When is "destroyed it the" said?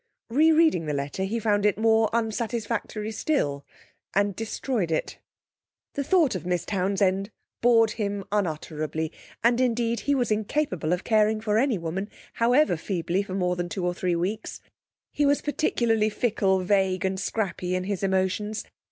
4.35-6.03